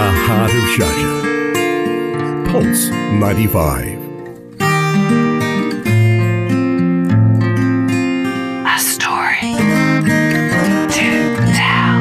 the 0.00 0.10
heart 0.26 0.50
of 0.50 0.64
Sharjah. 0.76 1.20
Pulse 2.50 2.88
95. 2.88 4.00
A 8.66 8.78
story 8.78 9.52
to 10.96 11.08
tell. 11.60 12.00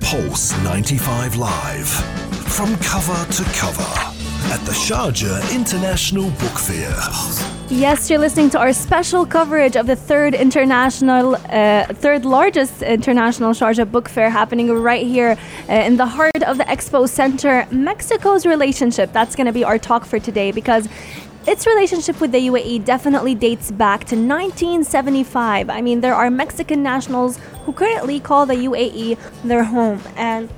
Pulse 0.00 0.46
95 0.62 1.36
Live. 1.36 1.90
From 2.56 2.76
cover 2.76 3.20
to 3.32 3.44
cover 3.58 3.92
at 4.52 4.60
the 4.64 4.72
Sharjah 4.72 5.52
International 5.52 6.30
Book 6.30 6.56
Fair. 6.56 7.53
Yes, 7.70 8.10
you're 8.10 8.18
listening 8.18 8.50
to 8.50 8.58
our 8.58 8.74
special 8.74 9.24
coverage 9.24 9.74
of 9.74 9.86
the 9.86 9.96
third 9.96 10.34
international, 10.34 11.34
uh, 11.34 11.86
third 11.94 12.26
largest 12.26 12.82
international 12.82 13.52
Sharjah 13.52 13.90
Book 13.90 14.06
Fair 14.06 14.28
happening 14.28 14.70
right 14.70 15.06
here 15.06 15.38
uh, 15.70 15.72
in 15.72 15.96
the 15.96 16.04
heart 16.04 16.42
of 16.46 16.58
the 16.58 16.64
Expo 16.64 17.08
Center. 17.08 17.66
Mexico's 17.70 18.44
relationship, 18.44 19.14
that's 19.14 19.34
going 19.34 19.46
to 19.46 19.52
be 19.52 19.64
our 19.64 19.78
talk 19.78 20.04
for 20.04 20.18
today 20.18 20.52
because 20.52 20.90
its 21.46 21.66
relationship 21.66 22.20
with 22.20 22.32
the 22.32 22.48
UAE 22.48 22.84
definitely 22.84 23.34
dates 23.34 23.70
back 23.70 24.00
to 24.00 24.14
1975. 24.14 25.70
I 25.70 25.80
mean, 25.80 26.02
there 26.02 26.14
are 26.14 26.30
Mexican 26.30 26.82
nationals 26.82 27.38
who 27.64 27.72
currently 27.72 28.20
call 28.20 28.44
the 28.44 28.56
UAE 28.56 29.16
their 29.42 29.64
home 29.64 30.02
and 30.16 30.50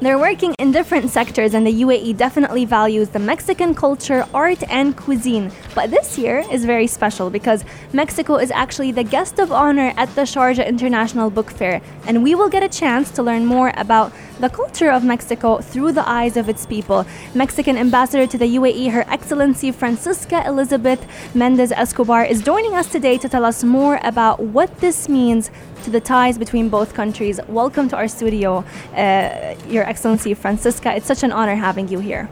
they're 0.00 0.18
working 0.18 0.54
in 0.60 0.70
different 0.70 1.10
sectors, 1.10 1.54
and 1.54 1.66
the 1.66 1.82
UAE 1.82 2.16
definitely 2.16 2.64
values 2.64 3.08
the 3.08 3.18
Mexican 3.18 3.74
culture, 3.74 4.26
art, 4.32 4.62
and 4.70 4.96
cuisine. 4.96 5.50
But 5.74 5.90
this 5.90 6.16
year 6.16 6.44
is 6.52 6.64
very 6.64 6.86
special 6.86 7.30
because 7.30 7.64
Mexico 7.92 8.36
is 8.36 8.50
actually 8.52 8.92
the 8.92 9.02
guest 9.02 9.38
of 9.38 9.50
honor 9.50 9.92
at 9.96 10.14
the 10.14 10.22
Sharjah 10.22 10.66
International 10.66 11.30
Book 11.30 11.50
Fair, 11.50 11.80
and 12.06 12.22
we 12.22 12.34
will 12.34 12.48
get 12.48 12.62
a 12.62 12.68
chance 12.68 13.10
to 13.12 13.22
learn 13.22 13.44
more 13.44 13.72
about 13.76 14.12
the 14.40 14.48
culture 14.48 14.90
of 14.90 15.02
Mexico 15.02 15.58
through 15.58 15.92
the 15.92 16.08
eyes 16.08 16.36
of 16.36 16.48
its 16.48 16.64
people. 16.64 17.04
Mexican 17.34 17.76
ambassador 17.76 18.26
to 18.26 18.38
the 18.38 18.56
UAE, 18.56 18.92
Her 18.92 19.04
Excellency 19.08 19.72
Francisca 19.72 20.46
Elizabeth 20.46 21.04
Mendez 21.34 21.72
Escobar, 21.72 22.24
is 22.24 22.40
joining 22.40 22.74
us 22.74 22.86
today 22.86 23.18
to 23.18 23.28
tell 23.28 23.44
us 23.44 23.64
more 23.64 23.98
about 24.04 24.38
what 24.38 24.78
this 24.78 25.08
means 25.08 25.50
to 25.82 25.90
the 25.90 26.00
ties 26.00 26.38
between 26.38 26.68
both 26.68 26.94
countries. 26.94 27.40
Welcome 27.48 27.88
to 27.88 27.96
our 27.96 28.06
studio, 28.06 28.64
uh, 28.94 29.56
Your 29.66 29.82
Excellency 29.84 30.34
Francisca. 30.34 30.94
It's 30.94 31.06
such 31.06 31.24
an 31.24 31.32
honor 31.32 31.56
having 31.56 31.88
you 31.88 31.98
here. 31.98 32.28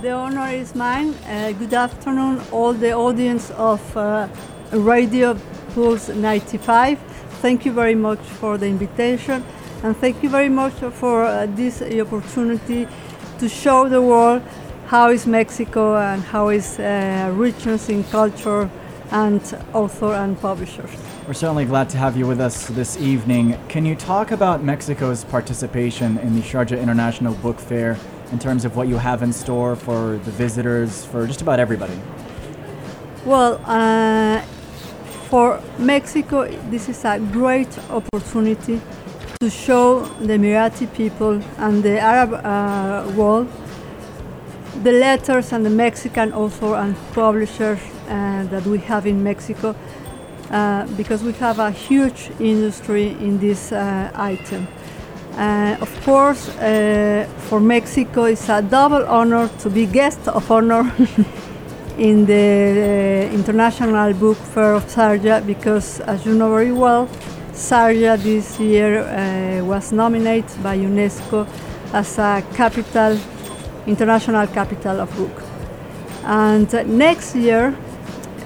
The 0.00 0.12
honor 0.12 0.48
is 0.48 0.74
mine. 0.74 1.12
Uh, 1.26 1.52
good 1.52 1.74
afternoon, 1.74 2.40
all 2.50 2.72
the 2.72 2.92
audience 2.92 3.50
of 3.50 3.80
uh, 3.94 4.26
Radio 4.72 5.36
Pulse 5.74 6.08
95. 6.08 6.98
Thank 7.42 7.66
you 7.66 7.72
very 7.72 7.94
much 7.94 8.20
for 8.20 8.56
the 8.56 8.66
invitation, 8.66 9.44
and 9.82 9.96
thank 9.96 10.22
you 10.22 10.28
very 10.28 10.48
much 10.48 10.74
for 10.74 11.24
uh, 11.24 11.46
this 11.46 11.82
opportunity 11.82 12.86
to 13.38 13.48
show 13.48 13.88
the 13.88 14.02
world 14.02 14.42
how 14.86 15.08
is 15.10 15.26
Mexico 15.26 15.96
and 15.96 16.22
how 16.22 16.48
is 16.48 16.78
uh, 16.78 17.32
richness 17.34 17.88
in 17.88 18.04
culture 18.04 18.68
and 19.10 19.40
author 19.72 20.12
and 20.14 20.38
publishers. 20.40 20.90
We're 21.26 21.34
certainly 21.34 21.64
glad 21.64 21.88
to 21.90 21.98
have 21.98 22.16
you 22.16 22.26
with 22.26 22.40
us 22.40 22.66
this 22.68 22.96
evening. 22.98 23.56
Can 23.68 23.86
you 23.86 23.94
talk 23.94 24.30
about 24.32 24.62
Mexico's 24.62 25.24
participation 25.24 26.18
in 26.18 26.34
the 26.34 26.42
Sharjah 26.42 26.80
International 26.80 27.34
Book 27.34 27.58
Fair 27.58 27.96
in 28.32 28.38
terms 28.38 28.64
of 28.64 28.76
what 28.76 28.88
you 28.88 28.96
have 28.96 29.22
in 29.22 29.32
store 29.32 29.76
for 29.76 30.18
the 30.24 30.30
visitors, 30.32 31.04
for 31.04 31.26
just 31.26 31.40
about 31.40 31.58
everybody? 31.58 31.98
Well, 33.24 33.60
uh, 33.64 34.40
for 35.30 35.62
Mexico, 35.78 36.48
this 36.70 36.88
is 36.88 37.04
a 37.04 37.18
great 37.18 37.78
opportunity 37.90 38.80
to 39.40 39.48
show 39.48 40.00
the 40.20 40.34
Emirati 40.34 40.86
people 40.92 41.40
and 41.56 41.82
the 41.82 41.98
Arab 41.98 42.34
uh, 42.34 43.10
world 43.16 43.48
the 44.82 44.92
letters 44.92 45.54
and 45.54 45.64
the 45.64 45.70
Mexican 45.70 46.30
author 46.34 46.74
and 46.74 46.94
publishers 47.14 47.78
uh, 47.80 48.44
that 48.50 48.66
we 48.66 48.76
have 48.76 49.06
in 49.06 49.22
Mexico 49.22 49.74
uh, 50.50 50.86
because 50.88 51.22
we 51.22 51.32
have 51.32 51.58
a 51.58 51.70
huge 51.70 52.30
industry 52.38 53.12
in 53.12 53.38
this 53.38 53.72
uh, 53.72 54.10
item. 54.14 54.68
Uh, 55.38 55.74
of 55.80 56.04
course, 56.04 56.50
uh, 56.58 57.26
for 57.48 57.60
Mexico, 57.60 58.24
it's 58.24 58.50
a 58.50 58.60
double 58.60 59.06
honor 59.06 59.48
to 59.60 59.70
be 59.70 59.86
guest 59.86 60.20
of 60.28 60.50
honor 60.50 60.82
in 61.96 62.26
the 62.26 63.30
International 63.32 64.12
Book 64.12 64.36
Fair 64.36 64.74
of 64.74 64.84
Sharjah 64.84 65.46
because, 65.46 66.00
as 66.00 66.26
you 66.26 66.34
know 66.34 66.50
very 66.50 66.72
well, 66.72 67.08
Sharjah 67.60 68.16
this 68.22 68.58
year 68.58 69.62
was 69.62 69.92
nominated 69.92 70.62
by 70.62 70.78
UNESCO 70.78 71.46
as 71.92 72.18
a 72.18 72.42
capital 72.54 73.18
international 73.86 74.46
capital 74.46 75.00
of 75.00 75.14
book. 75.16 75.42
And 76.24 76.74
uh, 76.74 76.82
next 76.84 77.36
year, 77.36 77.76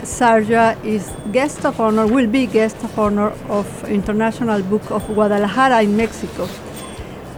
Sharjah 0.03 0.85
is 0.85 1.13
guest 1.33 1.65
of 1.65 1.81
honor, 1.81 2.07
will 2.07 2.27
be 2.27 2.47
guest 2.47 2.77
of 2.83 2.99
honor 2.99 3.31
of 3.49 3.67
International 3.85 4.63
Book 4.63 4.91
of 4.91 5.07
Guadalajara 5.07 5.83
in 5.83 5.97
Mexico. 5.97 6.49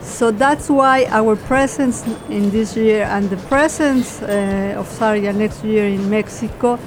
So 0.01 0.31
that's 0.31 0.71
why 0.71 1.05
our 1.11 1.37
presence 1.37 2.07
in 2.31 2.51
this 2.51 2.75
year 2.77 3.03
and 3.05 3.29
the 3.29 3.37
presence 3.49 4.23
uh, 4.23 4.77
of 4.79 4.89
Sharjah 4.99 5.35
next 5.35 5.63
year 5.63 5.87
in 5.87 6.09
Mexico 6.09 6.79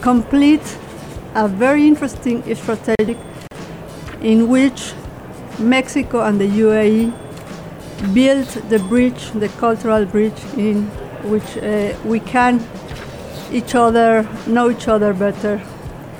complete 0.00 0.78
a 1.34 1.48
very 1.48 1.86
interesting 1.86 2.42
strategy 2.54 3.16
in 4.26 4.48
which 4.48 4.92
Mexico 5.60 6.22
and 6.22 6.40
the 6.40 6.48
UAE 6.48 7.12
build 8.12 8.48
the 8.72 8.80
bridge, 8.80 9.30
the 9.30 9.48
cultural 9.60 10.04
bridge, 10.04 10.40
in 10.56 10.86
which 11.30 11.56
uh, 11.58 11.96
we 12.04 12.18
can 12.18 12.60
each 13.52 13.76
other 13.76 14.28
know 14.48 14.68
each 14.68 14.88
other 14.88 15.14
better 15.14 15.62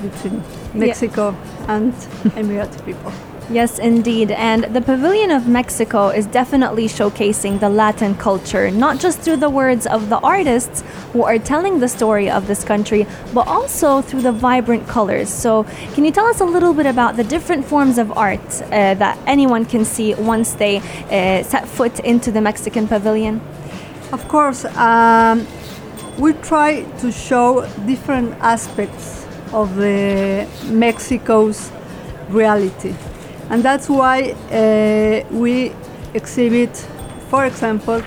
between 0.01 0.41
Mexico 0.73 1.31
yeah. 1.31 1.75
and 1.75 1.93
Emirati 2.39 2.85
people. 2.85 3.11
Yes, 3.49 3.79
indeed. 3.79 4.31
And 4.31 4.65
the 4.75 4.81
Pavilion 4.81 5.31
of 5.31 5.47
Mexico 5.47 6.09
is 6.09 6.25
definitely 6.25 6.87
showcasing 6.87 7.61
the 7.61 7.69
Latin 7.69 8.13
culture, 8.15 8.69
not 8.69 8.99
just 8.99 9.21
through 9.21 9.37
the 9.37 9.49
words 9.49 9.87
of 9.87 10.09
the 10.09 10.19
artists 10.19 10.83
who 11.13 11.23
are 11.23 11.39
telling 11.39 11.79
the 11.79 11.87
story 11.87 12.29
of 12.29 12.47
this 12.47 12.65
country, 12.65 13.07
but 13.33 13.47
also 13.47 14.01
through 14.01 14.23
the 14.23 14.33
vibrant 14.33 14.85
colors. 14.89 15.29
So, 15.29 15.63
can 15.93 16.03
you 16.03 16.11
tell 16.11 16.25
us 16.25 16.41
a 16.41 16.45
little 16.45 16.73
bit 16.73 16.87
about 16.87 17.15
the 17.15 17.23
different 17.23 17.63
forms 17.63 17.97
of 17.97 18.11
art 18.17 18.61
uh, 18.63 18.95
that 18.95 19.17
anyone 19.25 19.63
can 19.63 19.85
see 19.85 20.13
once 20.15 20.53
they 20.55 20.77
uh, 20.79 21.43
set 21.43 21.69
foot 21.69 22.01
into 22.01 22.33
the 22.33 22.41
Mexican 22.41 22.85
Pavilion? 22.85 23.39
Of 24.11 24.27
course. 24.27 24.65
Um, 24.75 25.47
we 26.17 26.33
try 26.33 26.81
to 26.99 27.13
show 27.13 27.65
different 27.85 28.33
aspects 28.41 29.25
of 29.53 29.77
the 29.77 30.49
Mexico's 30.65 31.71
reality 32.29 32.93
and 33.49 33.63
that's 33.63 33.89
why 33.89 34.31
uh, 34.51 35.23
we 35.31 35.71
exhibit, 36.13 36.75
for 37.29 37.45
example, 37.45 38.01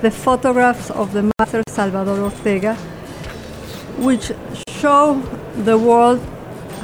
the 0.00 0.10
photographs 0.10 0.90
of 0.90 1.12
the 1.12 1.30
master 1.38 1.62
Salvador 1.68 2.18
Ortega, 2.18 2.74
which 3.98 4.32
show 4.68 5.20
the 5.64 5.78
world 5.78 6.20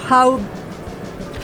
how 0.07 0.39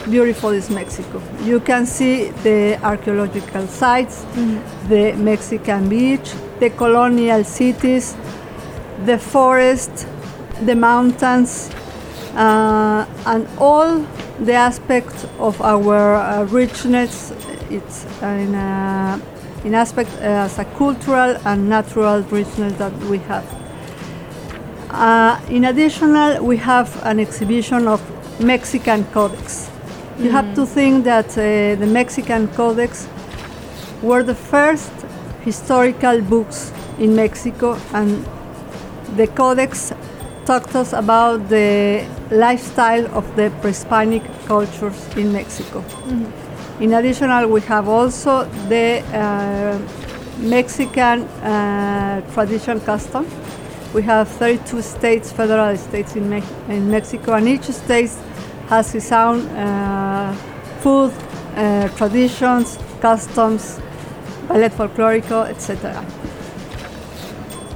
beautiful 0.09 0.51
is 0.51 0.69
Mexico. 0.69 1.21
You 1.43 1.59
can 1.59 1.85
see 1.85 2.29
the 2.43 2.79
archaeological 2.83 3.67
sites, 3.67 4.23
mm-hmm. 4.23 4.89
the 4.89 5.13
Mexican 5.13 5.89
beach, 5.89 6.33
the 6.59 6.69
colonial 6.69 7.43
cities, 7.43 8.15
the 9.05 9.17
forest, 9.17 10.07
the 10.61 10.75
mountains, 10.75 11.69
uh, 12.35 13.05
and 13.25 13.47
all 13.57 14.05
the 14.39 14.53
aspect 14.53 15.25
of 15.39 15.61
our 15.61 16.15
uh, 16.15 16.43
richness 16.45 17.31
it's 17.69 18.05
in, 18.21 18.53
uh, 18.53 19.19
in 19.63 19.73
aspect 19.73 20.11
uh, 20.17 20.45
as 20.45 20.59
a 20.59 20.65
cultural 20.65 21.37
and 21.45 21.69
natural 21.69 22.21
richness 22.23 22.73
that 22.77 22.93
we 23.05 23.17
have. 23.19 23.45
Uh, 24.91 25.39
in 25.49 25.65
addition, 25.65 26.13
we 26.43 26.57
have 26.57 26.89
an 27.03 27.19
exhibition 27.19 27.87
of 27.87 28.01
Mexican 28.39 29.03
codex. 29.05 29.69
You 30.19 30.29
mm. 30.29 30.31
have 30.31 30.53
to 30.55 30.65
think 30.65 31.03
that 31.05 31.29
uh, 31.31 31.75
the 31.79 31.87
Mexican 31.87 32.47
codex 32.49 33.07
were 34.01 34.23
the 34.23 34.35
first 34.35 34.91
historical 35.43 36.21
books 36.21 36.71
in 36.99 37.15
Mexico, 37.15 37.77
and 37.93 38.25
the 39.15 39.27
codex 39.27 39.93
talked 40.45 40.75
us 40.75 40.93
about 40.93 41.49
the 41.49 42.05
lifestyle 42.31 43.05
of 43.15 43.35
the 43.35 43.51
pre-Hispanic 43.61 44.23
cultures 44.45 45.07
in 45.15 45.31
Mexico. 45.31 45.81
Mm-hmm. 45.81 46.83
In 46.83 46.93
addition, 46.93 47.49
we 47.49 47.61
have 47.61 47.87
also 47.87 48.45
the 48.67 49.01
uh, 49.13 49.79
Mexican 50.39 51.23
uh, 51.23 52.21
tradition 52.33 52.79
custom. 52.81 53.25
We 53.93 54.01
have 54.03 54.27
32 54.27 54.81
states, 54.81 55.31
federal 55.31 55.77
states 55.77 56.15
in, 56.15 56.29
Me- 56.29 56.43
in 56.67 56.91
Mexico, 56.91 57.33
and 57.33 57.47
each 57.47 57.63
state 57.63 58.11
has 58.67 58.93
its 58.93 59.11
own 59.11 59.47
uh, 59.55 60.33
food, 60.81 61.13
uh, 61.55 61.87
traditions, 61.89 62.77
customs, 62.99 63.79
ballet 64.49 64.69
folklorico, 64.69 65.47
etc. 65.47 66.05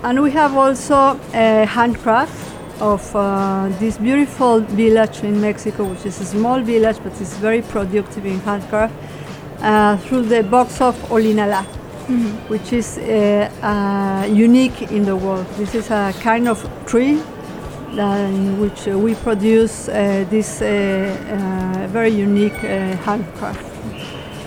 And 0.04 0.22
we 0.22 0.31
have 0.31 0.57
also 0.57 1.19
a 1.34 1.66
handcraft 1.66 2.49
of 2.81 3.15
uh, 3.15 3.69
this 3.79 3.97
beautiful 3.97 4.61
village 4.61 5.23
in 5.23 5.39
Mexico, 5.39 5.85
which 5.85 6.05
is 6.05 6.19
a 6.21 6.25
small 6.25 6.61
village 6.61 6.97
but 7.03 7.11
it's 7.21 7.35
very 7.37 7.61
productive 7.61 8.25
in 8.25 8.39
handcraft, 8.41 8.93
uh, 9.61 9.97
through 9.97 10.23
the 10.23 10.43
box 10.43 10.81
of 10.81 10.95
Olinala, 11.09 11.63
which 12.49 12.73
is 12.73 12.97
uh, 12.97 13.49
uh, 13.61 14.25
unique 14.25 14.81
in 14.91 15.05
the 15.05 15.15
world. 15.15 15.45
This 15.57 15.75
is 15.75 15.91
a 15.91 16.13
kind 16.21 16.47
of 16.47 16.67
tree 16.85 17.21
in 17.97 18.59
which 18.59 18.85
we 18.85 19.15
produce 19.15 19.89
uh, 19.89 20.25
this 20.29 20.61
uh, 20.61 20.65
uh, 20.65 21.87
very 21.87 22.09
unique 22.09 22.63
uh, 22.63 22.95
handcraft. 22.97 23.78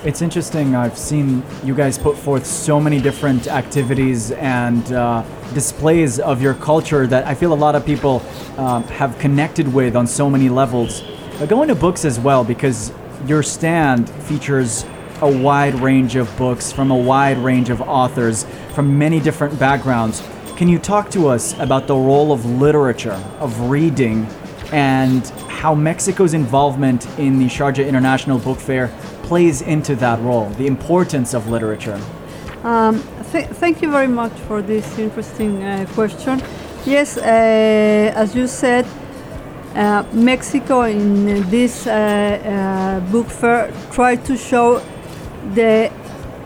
It's 0.05 0.21
interesting. 0.21 0.75
I've 0.75 0.99
seen 0.99 1.45
you 1.63 1.77
guys 1.77 1.97
put 1.97 2.19
forth 2.19 2.45
so 2.45 2.81
many 2.81 3.01
different 3.01 3.47
activities 3.47 4.33
and 4.33 4.93
uh, 4.93 5.23
displays 5.55 6.19
of 6.19 6.43
your 6.43 6.55
culture 6.55 7.07
that 7.07 7.25
I 7.25 7.37
feel 7.37 7.53
a 7.53 7.55
lot 7.55 7.77
of 7.77 7.87
people 7.87 8.21
um, 8.57 8.83
have 8.85 9.17
connected 9.21 9.73
with 9.73 9.95
on 9.95 10.09
so 10.09 10.29
many 10.29 10.49
levels. 10.49 11.05
But 11.39 11.49
go 11.49 11.63
into 11.63 11.77
books 11.77 12.05
as 12.05 12.19
well 12.19 12.43
because 12.43 12.93
your 13.29 13.45
stand 13.45 14.11
features 14.11 14.85
a 15.21 15.31
wide 15.31 15.77
range 15.77 16.17
of 16.17 16.37
books 16.37 16.73
from 16.73 16.91
a 16.91 16.97
wide 16.97 17.39
range 17.39 17.71
of 17.71 17.81
authors 17.81 18.45
from 18.75 18.99
many 18.99 19.21
different 19.21 19.57
backgrounds. 19.57 20.21
Can 20.57 20.67
you 20.67 20.81
talk 20.81 21.13
to 21.13 21.29
us 21.29 21.57
about 21.61 21.87
the 21.87 21.95
role 21.95 22.33
of 22.33 22.45
literature, 22.45 23.23
of 23.39 23.71
reading, 23.71 24.27
and 24.73 25.25
how 25.47 25.77
Mexico's 25.77 26.35
involvement 26.35 27.07
in 27.21 27.39
the 27.39 27.45
Sharjah 27.45 27.87
International 27.87 28.39
Book 28.41 28.59
Fair 28.59 28.89
plays 29.33 29.63
into 29.63 29.97
that 29.97 30.21
role, 30.21 30.51
the 30.59 30.67
importance 30.67 31.33
of 31.33 31.49
literature. 31.49 31.99
Um, 32.65 33.03
th- 33.33 33.49
thank 33.63 33.81
you 33.81 33.91
very 33.91 34.13
much 34.23 34.35
for 34.47 34.61
this 34.61 34.87
interesting 34.99 35.65
uh, 35.65 35.87
question. 35.95 36.43
Yes, 36.85 37.17
uh, 37.17 38.23
as 38.23 38.35
you 38.35 38.47
said, 38.47 38.85
uh, 39.75 40.05
Mexico 40.13 40.83
in 40.83 41.49
this 41.49 41.87
uh, 41.87 41.93
uh, 41.95 43.01
book 43.11 43.29
fair 43.41 43.73
tried 43.91 44.23
to 44.27 44.37
show 44.37 44.83
the 45.55 45.91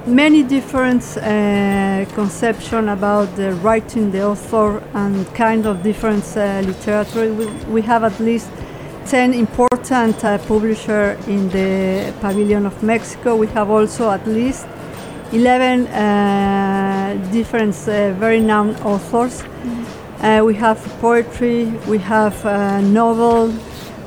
many 0.06 0.44
different 0.44 1.02
uh, 1.16 2.04
conception 2.14 2.88
about 2.88 3.34
the 3.34 3.50
writing, 3.64 4.12
the 4.12 4.22
author, 4.22 4.80
and 4.94 5.26
kind 5.34 5.66
of 5.66 5.82
different 5.82 6.24
literature. 6.36 7.34
We, 7.34 7.46
we 7.74 7.82
have 7.82 8.04
at 8.04 8.20
least 8.20 8.50
10 9.06 9.34
important 9.34 10.24
uh, 10.24 10.36
publishers 10.48 11.16
in 11.28 11.48
the 11.50 12.12
Pavilion 12.20 12.66
of 12.66 12.82
Mexico. 12.82 13.36
We 13.36 13.46
have 13.48 13.70
also 13.70 14.10
at 14.10 14.26
least 14.26 14.66
11 15.32 15.86
uh, 15.86 17.30
different 17.32 17.74
uh, 17.86 18.12
very 18.14 18.40
known 18.40 18.74
authors. 18.84 19.44
Uh, 20.20 20.42
we 20.44 20.54
have 20.54 20.78
poetry, 21.00 21.66
we 21.86 21.98
have 21.98 22.44
uh, 22.44 22.80
novel, 22.80 23.52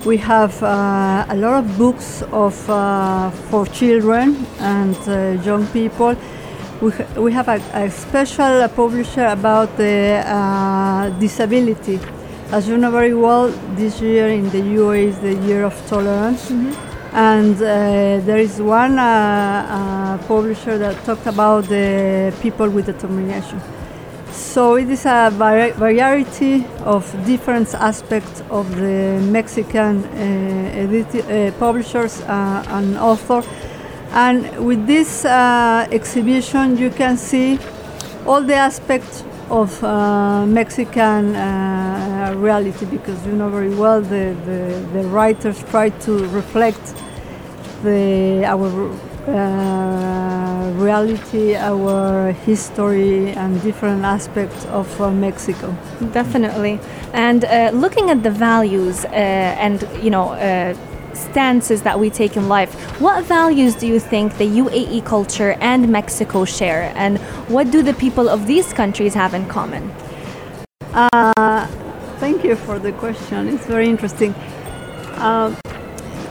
we 0.05 0.17
have 0.17 0.61
uh, 0.61 1.25
a 1.29 1.35
lot 1.35 1.63
of 1.63 1.77
books 1.77 2.21
of 2.33 2.69
uh, 2.69 3.29
for 3.49 3.65
children 3.67 4.45
and 4.59 4.97
uh, 5.07 5.41
young 5.43 5.65
people. 5.67 6.15
We, 6.81 6.91
ha- 6.91 7.21
we 7.21 7.31
have 7.31 7.47
a, 7.47 7.61
a 7.73 7.89
special 7.89 8.67
publisher 8.69 9.27
about 9.27 9.77
the 9.77 10.23
uh, 10.25 11.09
disability. 11.19 11.99
As 12.51 12.67
you 12.67 12.77
know 12.77 12.89
very 12.89 13.13
well, 13.13 13.49
this 13.75 14.01
year 14.01 14.27
in 14.29 14.49
the 14.49 14.57
UAE 14.57 15.09
is 15.09 15.19
the 15.19 15.35
year 15.47 15.63
of 15.63 15.75
tolerance. 15.87 16.49
And 17.13 17.55
uh, 17.57 18.25
there 18.25 18.39
is 18.39 18.59
one 18.59 18.97
uh, 18.97 19.03
uh, 19.03 20.27
publisher 20.27 20.79
that 20.79 20.95
talked 21.05 21.27
about 21.27 21.65
the 21.65 22.33
people 22.41 22.67
with 22.67 22.87
determination. 22.87 23.61
So 24.31 24.77
it 24.77 24.89
is 24.89 25.05
a 25.05 25.29
vari- 25.31 25.73
variety 25.73 26.65
of 26.85 27.05
different 27.27 27.71
aspects 27.75 28.41
of 28.49 28.65
the 28.75 29.19
Mexican 29.29 30.03
uh, 30.05 30.83
edit- 30.83 31.25
uh, 31.29 31.51
publishers 31.59 32.19
uh, 32.21 32.63
and 32.69 32.97
author. 32.97 33.43
And 34.11 34.65
with 34.65 34.87
this 34.87 35.23
uh, 35.23 35.85
exhibition, 35.91 36.77
you 36.77 36.89
can 36.89 37.15
see 37.17 37.59
all 38.25 38.41
the 38.41 38.55
aspects 38.55 39.23
of 39.49 39.83
uh, 39.83 40.45
Mexican 40.45 41.35
uh, 41.35 42.33
reality 42.37 42.85
because 42.85 43.25
you 43.25 43.33
know 43.33 43.49
very 43.49 43.73
well 43.73 44.01
the, 44.01 44.35
the, 44.45 44.87
the 44.93 45.03
writers 45.07 45.63
try 45.71 45.89
to 45.89 46.27
reflect 46.27 46.93
the, 47.83 48.43
our 48.45 48.91
uh, 49.27 50.71
reality, 50.73 51.55
our 51.55 52.31
history, 52.31 53.29
and 53.31 53.61
different 53.61 54.03
aspects 54.03 54.65
of 54.65 54.87
uh, 55.01 55.11
Mexico. 55.11 55.75
Definitely. 56.11 56.79
And 57.13 57.45
uh, 57.45 57.71
looking 57.73 58.09
at 58.09 58.23
the 58.23 58.31
values 58.31 59.05
uh, 59.05 59.09
and, 59.09 59.87
you 60.01 60.09
know, 60.09 60.33
stances 61.13 61.81
that 61.83 61.99
we 61.99 62.09
take 62.09 62.37
in 62.37 62.47
life, 62.47 62.73
what 62.99 63.23
values 63.25 63.75
do 63.75 63.87
you 63.87 63.99
think 63.99 64.37
the 64.37 64.47
UAE 64.47 65.05
culture 65.05 65.55
and 65.59 65.89
Mexico 65.89 66.45
share? 66.45 66.91
And 66.95 67.17
what 67.47 67.71
do 67.71 67.81
the 67.81 67.93
people 67.93 68.29
of 68.29 68.47
these 68.47 68.73
countries 68.73 69.13
have 69.13 69.33
in 69.33 69.47
common? 69.47 69.91
Thank 72.19 72.43
you 72.43 72.57
for 72.57 72.79
the 72.79 72.91
question. 72.91 73.47
It's 73.47 73.65
very 73.65 73.87
interesting. 73.87 74.35
Um, 75.15 75.55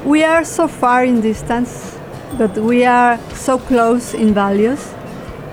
we 0.04 0.22
are 0.22 0.44
so 0.44 0.68
far 0.68 1.04
in 1.04 1.22
distance, 1.22 1.96
but 2.36 2.56
we 2.58 2.84
are 2.84 3.18
so 3.32 3.58
close 3.58 4.12
in 4.12 4.34
values. 4.34 4.94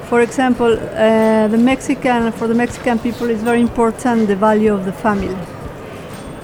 For 0.09 0.21
example, 0.21 0.73
uh, 0.73 1.47
the 1.47 1.57
Mexican 1.57 2.31
for 2.33 2.47
the 2.47 2.53
Mexican 2.53 2.99
people 2.99 3.29
is 3.29 3.41
very 3.41 3.61
important 3.61 4.27
the 4.27 4.35
value 4.35 4.73
of 4.73 4.83
the 4.83 4.91
family. 4.91 5.37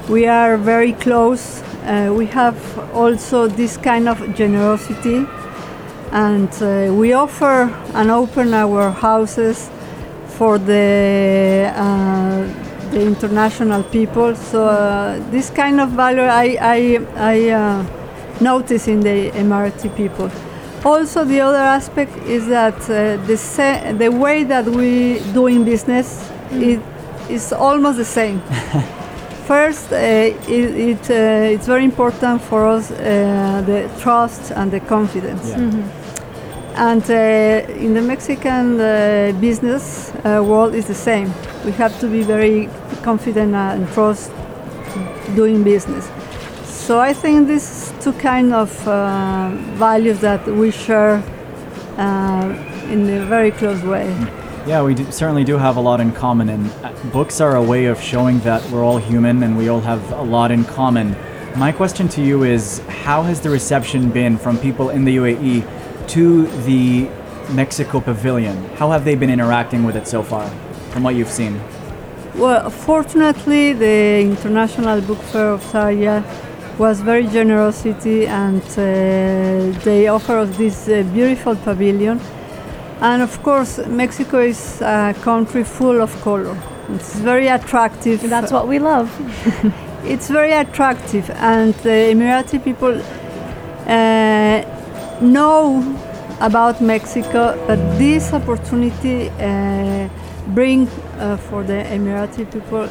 We 0.07 0.25
are 0.25 0.57
very 0.57 0.93
close. 0.93 1.61
Uh, 1.83 2.13
we 2.13 2.25
have 2.27 2.57
also 2.93 3.47
this 3.47 3.77
kind 3.77 4.07
of 4.07 4.35
generosity, 4.35 5.25
and 6.11 6.49
uh, 6.61 6.93
we 6.93 7.13
offer 7.13 7.63
and 7.93 8.11
open 8.11 8.53
our 8.53 8.91
houses 8.91 9.69
for 10.37 10.57
the 10.59 11.71
uh, 11.75 12.45
the 12.91 13.01
international 13.01 13.83
people. 13.83 14.35
So 14.35 14.65
uh, 14.67 15.19
this 15.31 15.49
kind 15.49 15.79
of 15.81 15.89
value 15.89 16.21
I 16.21 16.57
I, 16.61 16.99
I 17.15 17.49
uh, 17.49 17.85
notice 18.41 18.87
in 18.87 18.99
the 19.01 19.31
Emirati 19.31 19.89
people. 19.95 20.29
Also, 20.83 21.23
the 21.23 21.39
other 21.41 21.57
aspect 21.57 22.15
is 22.25 22.47
that 22.47 22.75
uh, 22.89 23.17
the 23.25 23.37
sa- 23.37 23.91
the 23.93 24.09
way 24.09 24.43
that 24.43 24.65
we 24.65 25.19
doing 25.33 25.63
business 25.63 26.29
it 26.51 26.79
is 27.29 27.53
almost 27.53 27.97
the 27.97 28.05
same. 28.05 28.41
First, 29.47 29.91
uh, 29.91 29.95
it, 29.95 30.49
it 30.49 31.09
uh, 31.09 31.53
it's 31.53 31.67
very 31.67 31.83
important 31.83 32.41
for 32.41 32.65
us 32.65 32.91
uh, 32.91 33.63
the 33.65 33.89
trust 33.99 34.51
and 34.51 34.71
the 34.71 34.79
confidence. 34.79 35.49
Yeah. 35.49 35.83
And 36.75 37.03
uh, 37.03 37.85
in 37.85 37.93
the 37.93 38.01
Mexican 38.01 38.79
uh, 38.79 39.33
business 39.41 40.11
uh, 40.23 40.41
world 40.43 40.73
is 40.73 40.85
the 40.85 40.95
same. 40.95 41.33
We 41.65 41.71
have 41.73 41.99
to 41.99 42.07
be 42.07 42.23
very 42.23 42.69
confident 43.03 43.53
and 43.55 43.87
trust 43.89 44.31
doing 45.35 45.63
business. 45.63 46.09
So 46.65 46.99
I 46.99 47.13
think 47.13 47.47
these 47.47 47.93
two 48.01 48.13
kind 48.13 48.53
of 48.53 48.87
uh, 48.87 49.49
values 49.75 50.19
that 50.21 50.47
we 50.47 50.71
share 50.71 51.21
uh, 51.97 52.89
in 52.89 53.09
a 53.09 53.25
very 53.25 53.51
close 53.51 53.81
way. 53.83 54.15
Yeah, 54.67 54.83
we 54.83 54.93
do, 54.93 55.11
certainly 55.11 55.43
do 55.43 55.57
have 55.57 55.77
a 55.77 55.81
lot 55.81 55.99
in 55.99 56.11
common, 56.11 56.47
and 56.47 56.69
uh, 56.83 56.93
books 57.11 57.41
are 57.41 57.55
a 57.55 57.63
way 57.63 57.85
of 57.85 57.99
showing 57.99 58.39
that 58.41 58.63
we're 58.69 58.83
all 58.83 58.99
human 58.99 59.41
and 59.41 59.57
we 59.57 59.69
all 59.69 59.81
have 59.81 60.11
a 60.11 60.21
lot 60.21 60.51
in 60.51 60.65
common. 60.65 61.15
My 61.57 61.71
question 61.71 62.07
to 62.09 62.21
you 62.21 62.43
is 62.43 62.77
how 62.87 63.23
has 63.23 63.41
the 63.41 63.49
reception 63.49 64.11
been 64.11 64.37
from 64.37 64.59
people 64.59 64.91
in 64.91 65.03
the 65.03 65.17
UAE 65.17 66.07
to 66.09 66.45
the 66.67 67.09
Mexico 67.51 67.99
Pavilion? 68.01 68.55
How 68.75 68.91
have 68.91 69.03
they 69.03 69.15
been 69.15 69.31
interacting 69.31 69.83
with 69.83 69.95
it 69.95 70.07
so 70.07 70.21
far, 70.21 70.47
from 70.91 71.01
what 71.01 71.15
you've 71.15 71.31
seen? 71.31 71.59
Well, 72.35 72.69
fortunately, 72.69 73.73
the 73.73 74.21
International 74.21 75.01
Book 75.01 75.17
Fair 75.31 75.53
of 75.53 75.63
Sarja 75.63 76.23
was 76.77 77.01
very 77.01 77.25
generosity, 77.25 78.27
and 78.27 78.61
uh, 78.61 79.79
they 79.83 80.07
offer 80.07 80.37
us 80.37 80.55
this 80.55 80.87
uh, 80.87 81.01
beautiful 81.11 81.55
pavilion. 81.55 82.21
And 83.01 83.23
of 83.23 83.41
course, 83.41 83.79
Mexico 83.87 84.39
is 84.39 84.79
a 84.81 85.15
country 85.21 85.63
full 85.63 86.01
of 86.01 86.11
color. 86.21 86.55
It's 86.89 87.15
very 87.15 87.47
attractive. 87.47 88.21
That's 88.29 88.51
what 88.51 88.67
we 88.67 88.79
love. 88.79 89.09
It's 90.03 90.29
very 90.29 90.51
attractive, 90.51 91.29
and 91.29 91.75
the 91.83 92.09
Emirati 92.11 92.57
people 92.63 92.99
uh, 93.87 94.63
know 95.21 95.95
about 96.39 96.81
Mexico, 96.81 97.55
but 97.67 97.77
this 97.99 98.33
opportunity 98.33 99.29
uh, 99.29 100.09
bring 100.55 100.87
uh, 100.87 101.37
for 101.37 101.63
the 101.63 101.83
Emirati 101.83 102.51
people 102.51 102.89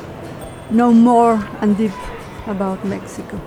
know 0.70 0.92
more 0.92 1.44
and 1.60 1.76
deep 1.76 1.90
about 2.46 2.84
Mexico. 2.84 3.40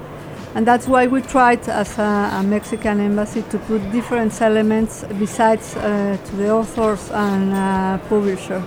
And 0.55 0.67
that's 0.67 0.88
why 0.88 1.07
we 1.07 1.22
tried 1.22 1.67
as 1.67 1.98
a, 1.98 2.29
a 2.39 2.43
Mexican 2.43 3.00
embassy 3.00 3.41
to 3.50 3.57
put 3.57 3.81
different 3.91 4.39
elements 4.39 5.03
besides 5.17 5.75
uh, 5.75 6.17
to 6.25 6.36
the 6.36 6.51
authors 6.51 7.10
and 7.12 7.53
uh, 7.53 7.98
publisher. 8.07 8.62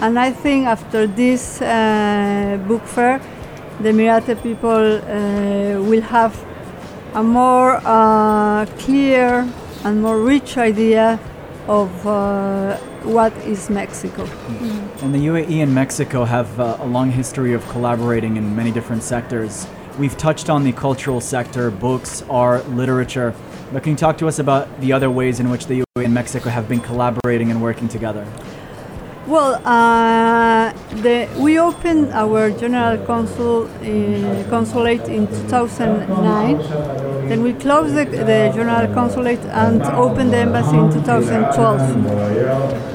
And 0.00 0.18
I 0.18 0.30
think 0.30 0.66
after 0.66 1.06
this 1.08 1.60
uh, 1.60 2.62
book 2.68 2.84
fair, 2.84 3.20
the 3.80 3.88
Emirati 3.88 4.40
people 4.40 4.70
uh, 4.70 5.82
will 5.82 6.02
have 6.02 6.36
a 7.14 7.22
more 7.22 7.80
uh, 7.84 8.66
clear 8.78 9.48
and 9.84 10.02
more 10.02 10.20
rich 10.20 10.56
idea 10.58 11.18
of 11.66 12.06
uh, 12.06 12.76
what 13.02 13.32
is 13.38 13.68
Mexico. 13.68 14.24
And 15.02 15.12
the 15.14 15.26
UAE 15.26 15.62
and 15.62 15.74
Mexico 15.74 16.24
have 16.24 16.58
a 16.58 16.84
long 16.84 17.10
history 17.10 17.52
of 17.52 17.66
collaborating 17.68 18.36
in 18.36 18.54
many 18.54 18.70
different 18.70 19.02
sectors. 19.02 19.66
We've 19.98 20.16
touched 20.16 20.50
on 20.50 20.62
the 20.64 20.72
cultural 20.72 21.20
sector, 21.22 21.70
books, 21.70 22.22
art, 22.28 22.68
literature. 22.68 23.34
But 23.72 23.82
can 23.82 23.92
you 23.92 23.96
talk 23.96 24.18
to 24.18 24.28
us 24.28 24.38
about 24.38 24.80
the 24.80 24.92
other 24.92 25.10
ways 25.10 25.40
in 25.40 25.48
which 25.50 25.66
the 25.66 25.80
UAE 25.82 26.04
and 26.04 26.12
Mexico 26.12 26.50
have 26.50 26.68
been 26.68 26.80
collaborating 26.80 27.50
and 27.50 27.62
working 27.62 27.88
together? 27.88 28.26
Well, 29.26 29.54
uh, 29.64 30.72
the, 31.02 31.28
we 31.40 31.58
opened 31.58 32.12
our 32.12 32.50
general 32.50 32.98
consul, 33.06 33.64
uh, 33.64 34.44
consulate 34.50 35.08
in 35.08 35.26
2009. 35.26 36.58
Then 37.28 37.42
we 37.42 37.54
closed 37.54 37.94
the, 37.96 38.04
the 38.04 38.52
general 38.54 38.92
consulate 38.94 39.40
and 39.46 39.82
opened 39.82 40.32
the 40.32 40.36
embassy 40.36 40.76
in 40.76 40.92
2012. 40.92 41.80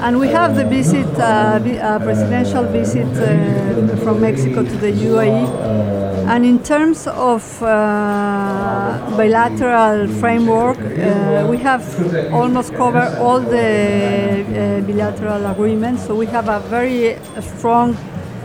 And 0.00 0.18
we 0.20 0.28
have 0.28 0.54
the 0.54 0.64
visit, 0.64 1.04
vi- 1.06 1.78
uh, 1.78 1.98
presidential 1.98 2.64
visit 2.64 3.08
uh, 3.18 3.96
from 3.96 4.20
Mexico 4.22 4.62
to 4.62 4.76
the 4.78 4.92
UAE. 4.92 5.91
And 6.26 6.46
in 6.46 6.62
terms 6.62 7.06
of 7.06 7.62
uh, 7.62 7.66
bilateral 9.16 10.08
framework, 10.20 10.78
uh, 10.78 11.46
we 11.50 11.58
have 11.58 11.82
almost 12.32 12.74
covered 12.74 13.18
all 13.18 13.40
the 13.40 14.42
uh, 14.42 14.80
bilateral 14.86 15.46
agreements. 15.46 16.06
So 16.06 16.14
we 16.14 16.26
have 16.26 16.48
a 16.48 16.60
very 16.60 17.16
uh, 17.16 17.40
strong 17.40 17.96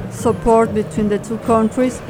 support 0.10 0.74
between 0.74 1.10
the 1.10 1.20
two 1.20 1.38
countries. 1.40 2.02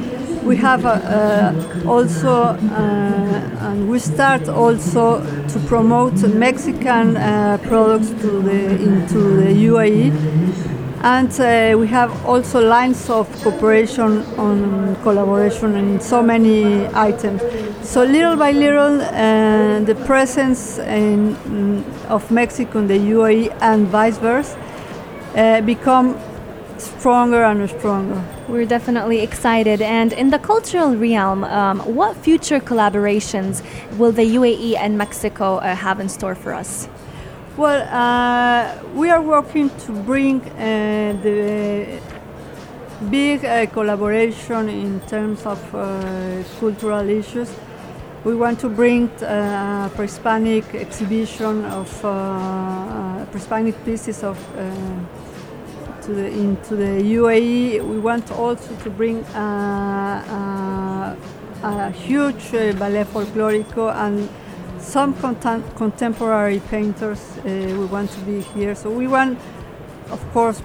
We 0.43 0.55
have 0.57 0.85
uh, 0.85 0.89
uh, 0.89 1.83
also, 1.85 2.31
uh, 2.31 3.67
and 3.67 3.89
we 3.89 3.99
start 3.99 4.47
also 4.47 5.21
to 5.47 5.59
promote 5.67 6.13
Mexican 6.33 7.17
uh, 7.17 7.57
products 7.63 8.09
to 8.21 8.41
the, 8.41 8.69
into 8.81 9.19
the 9.41 9.65
UAE. 9.67 10.76
And 11.01 11.31
uh, 11.39 11.77
we 11.77 11.87
have 11.87 12.25
also 12.25 12.59
lines 12.59 13.09
of 13.09 13.31
cooperation 13.43 14.23
on 14.37 14.95
collaboration 15.03 15.75
in 15.75 15.99
so 16.01 16.23
many 16.23 16.87
items. 16.87 17.41
So 17.83 18.03
little 18.03 18.35
by 18.35 18.51
little, 18.51 19.01
uh, 19.01 19.79
the 19.81 19.95
presence 20.05 20.79
in, 20.79 21.35
mm, 21.35 22.05
of 22.09 22.29
Mexico 22.31 22.79
in 22.79 22.87
the 22.87 22.97
UAE 22.97 23.55
and 23.61 23.87
vice 23.87 24.17
versa 24.17 24.57
uh, 25.35 25.61
become 25.61 26.17
stronger 26.79 27.43
and 27.43 27.69
stronger. 27.69 28.23
We're 28.47 28.65
definitely 28.65 29.21
excited. 29.21 29.81
And 29.81 30.13
in 30.13 30.29
the 30.31 30.39
cultural 30.39 30.95
realm, 30.95 31.43
um, 31.43 31.79
what 31.81 32.15
future 32.17 32.59
collaborations 32.59 33.61
will 33.97 34.11
the 34.11 34.35
UAE 34.35 34.77
and 34.77 34.97
Mexico 34.97 35.57
uh, 35.57 35.75
have 35.75 35.99
in 35.99 36.09
store 36.09 36.35
for 36.35 36.53
us? 36.53 36.87
Well, 37.57 37.81
uh, 37.89 38.77
we 38.93 39.09
are 39.09 39.19
working 39.19 39.71
to 39.71 39.91
bring 39.91 40.41
uh, 40.41 41.17
the 41.23 41.99
big 43.09 43.43
uh, 43.43 43.65
collaboration 43.65 44.69
in 44.69 44.99
terms 45.07 45.43
of 45.43 45.57
uh, 45.73 46.43
cultural 46.59 47.09
issues. 47.09 47.49
We 48.23 48.35
want 48.35 48.59
to 48.59 48.69
bring 48.69 49.09
uh, 49.23 49.89
a 49.91 49.95
pre-Hispanic 49.95 50.75
exhibition 50.75 51.65
of 51.65 52.05
uh, 52.05 52.09
uh, 52.09 53.25
pre-Hispanic 53.31 53.83
pieces 53.83 54.23
of 54.23 54.37
to 56.03 56.13
the, 56.13 56.27
into 56.27 56.75
the 56.75 57.01
UAE. 57.15 57.81
We 57.81 57.97
want 57.97 58.31
also 58.33 58.75
to 58.83 58.89
bring 58.91 59.25
a 59.33 61.15
huge 62.05 62.51
ballet 62.51 63.03
folklorico 63.05 63.91
and 63.95 64.29
some 64.79 65.13
content- 65.15 65.75
contemporary 65.75 66.59
painters. 66.69 67.19
Uh, 67.39 67.43
we 67.79 67.85
want 67.85 68.11
to 68.11 68.19
be 68.21 68.41
here. 68.41 68.75
So 68.75 68.89
we 68.89 69.07
want, 69.07 69.37
of 70.11 70.21
course, 70.33 70.61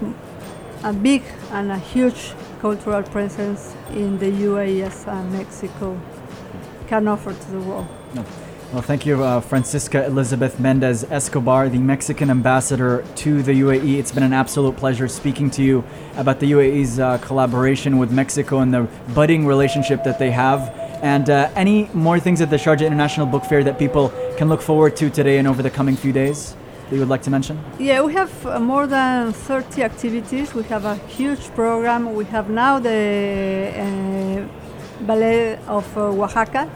a 0.83 0.93
big 0.93 1.23
and 1.51 1.71
a 1.71 1.77
huge 1.77 2.33
cultural 2.61 3.03
presence 3.03 3.75
in 3.91 4.19
the 4.19 4.31
UAE 4.31 4.83
as 4.83 5.05
Mexico 5.31 5.99
can 6.87 7.07
offer 7.07 7.33
to 7.33 7.51
the 7.51 7.59
world. 7.59 7.87
Well, 8.73 8.81
thank 8.81 9.05
you, 9.05 9.23
uh, 9.23 9.39
Francisca 9.39 10.03
Elizabeth 10.05 10.59
Mendez 10.59 11.03
Escobar, 11.11 11.69
the 11.69 11.77
Mexican 11.77 12.31
ambassador 12.31 13.05
to 13.17 13.43
the 13.43 13.53
UAE. 13.61 13.99
It's 13.99 14.11
been 14.11 14.23
an 14.23 14.33
absolute 14.33 14.75
pleasure 14.77 15.07
speaking 15.07 15.51
to 15.51 15.61
you 15.61 15.83
about 16.17 16.39
the 16.39 16.51
UAE's 16.53 16.99
uh, 16.99 17.19
collaboration 17.19 17.99
with 17.99 18.11
Mexico 18.11 18.59
and 18.59 18.73
the 18.73 18.87
budding 19.13 19.45
relationship 19.45 20.03
that 20.05 20.17
they 20.17 20.31
have. 20.31 20.73
And 21.03 21.29
uh, 21.29 21.51
any 21.53 21.89
more 21.93 22.17
things 22.17 22.39
at 22.39 22.49
the 22.49 22.55
Sharjah 22.55 22.87
International 22.87 23.25
Book 23.25 23.43
Fair 23.43 23.61
that 23.65 23.77
people 23.77 24.13
can 24.37 24.47
look 24.47 24.61
forward 24.61 24.95
to 24.95 25.09
today 25.09 25.37
and 25.37 25.47
over 25.49 25.61
the 25.61 25.69
coming 25.69 25.97
few 25.97 26.13
days 26.13 26.55
that 26.89 26.95
you 26.95 26.99
would 26.99 27.09
like 27.09 27.23
to 27.23 27.29
mention? 27.29 27.59
Yeah, 27.77 28.01
we 28.01 28.13
have 28.13 28.45
uh, 28.45 28.57
more 28.59 28.87
than 28.87 29.33
30 29.33 29.83
activities. 29.83 30.53
We 30.53 30.63
have 30.63 30.85
a 30.85 30.95
huge 30.95 31.53
program. 31.55 32.15
We 32.15 32.23
have 32.25 32.49
now 32.49 32.79
the 32.79 33.73
uh, 33.75 35.05
Ballet 35.05 35.59
of 35.67 35.85
uh, 35.97 36.23
Oaxaca. 36.23 36.69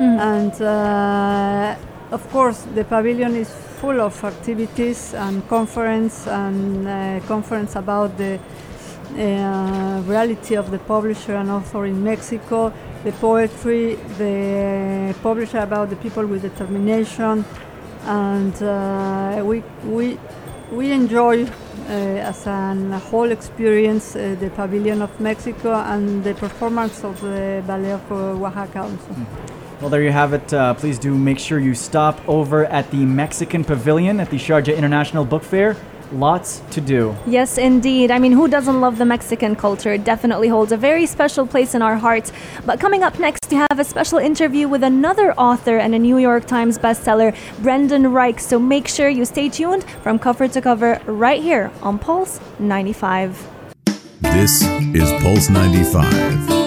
And 0.00 0.60
uh, 0.60 1.76
of 2.10 2.28
course, 2.30 2.62
the 2.74 2.82
pavilion 2.82 3.36
is 3.36 3.48
full 3.80 4.00
of 4.00 4.24
activities 4.24 5.14
and 5.14 5.46
conference 5.48 6.26
and 6.26 6.88
uh, 6.88 7.20
conference 7.28 7.76
about 7.76 8.18
the 8.18 8.40
uh, 9.18 10.02
reality 10.06 10.56
of 10.56 10.70
the 10.70 10.78
publisher 10.78 11.36
and 11.36 11.50
author 11.50 11.84
in 11.86 12.02
Mexico, 12.02 12.72
the 13.04 13.12
poetry, 13.12 13.96
the 14.18 15.14
publisher 15.22 15.58
about 15.58 15.90
the 15.90 15.96
people 15.96 16.26
with 16.26 16.42
determination, 16.42 17.44
and 18.04 18.62
uh, 18.62 19.42
we 19.44 19.62
we 19.84 20.18
we 20.70 20.90
enjoy 20.90 21.44
uh, 21.44 22.30
as 22.30 22.46
a 22.46 22.98
whole 23.10 23.30
experience 23.30 24.16
uh, 24.16 24.36
the 24.40 24.50
pavilion 24.50 25.02
of 25.02 25.20
Mexico 25.20 25.74
and 25.74 26.24
the 26.24 26.34
performance 26.34 27.04
of 27.04 27.20
the 27.20 27.62
ballet 27.66 27.92
of 27.92 28.12
Oaxaca 28.12 28.80
also. 28.82 29.14
Well, 29.80 29.90
there 29.90 30.02
you 30.02 30.12
have 30.12 30.32
it. 30.32 30.52
Uh, 30.54 30.74
please 30.74 30.98
do 30.98 31.12
make 31.12 31.40
sure 31.40 31.58
you 31.58 31.74
stop 31.74 32.20
over 32.28 32.64
at 32.66 32.90
the 32.92 33.04
Mexican 33.04 33.64
Pavilion 33.64 34.20
at 34.20 34.30
the 34.30 34.36
Sharjah 34.36 34.76
International 34.76 35.24
Book 35.24 35.42
Fair. 35.42 35.76
Lots 36.12 36.62
to 36.72 36.80
do. 36.80 37.16
Yes, 37.26 37.56
indeed. 37.56 38.10
I 38.10 38.18
mean, 38.18 38.32
who 38.32 38.46
doesn't 38.46 38.80
love 38.80 38.98
the 38.98 39.06
Mexican 39.06 39.56
culture? 39.56 39.92
It 39.92 40.04
definitely 40.04 40.48
holds 40.48 40.70
a 40.70 40.76
very 40.76 41.06
special 41.06 41.46
place 41.46 41.74
in 41.74 41.80
our 41.80 41.96
hearts. 41.96 42.32
But 42.66 42.78
coming 42.80 43.02
up 43.02 43.18
next, 43.18 43.50
we 43.50 43.56
have 43.56 43.78
a 43.78 43.84
special 43.84 44.18
interview 44.18 44.68
with 44.68 44.82
another 44.82 45.32
author 45.34 45.78
and 45.78 45.94
a 45.94 45.98
New 45.98 46.18
York 46.18 46.46
Times 46.46 46.78
bestseller, 46.78 47.34
Brendan 47.62 48.04
Reichs. 48.04 48.40
So 48.40 48.58
make 48.58 48.88
sure 48.88 49.08
you 49.08 49.24
stay 49.24 49.48
tuned 49.48 49.84
from 50.02 50.18
cover 50.18 50.48
to 50.48 50.60
cover 50.60 51.00
right 51.06 51.42
here 51.42 51.70
on 51.82 51.98
Pulse 51.98 52.40
95. 52.58 53.48
This 54.20 54.62
is 54.94 55.10
Pulse 55.22 55.48
95. 55.48 56.62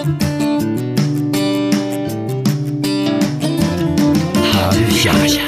Sharjah. 5.06 5.45